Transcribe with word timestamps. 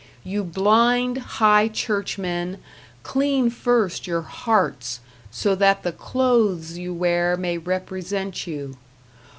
You 0.23 0.43
blind 0.43 1.19
high 1.37 1.67
churchmen, 1.67 2.57
clean 3.03 3.51
first 3.51 4.07
your 4.07 4.23
hearts, 4.23 4.99
so 5.29 5.53
that 5.53 5.83
the 5.83 5.91
clothes 5.91 6.75
you 6.75 6.91
wear 6.91 7.37
may 7.37 7.59
represent 7.59 8.47
you. 8.47 8.77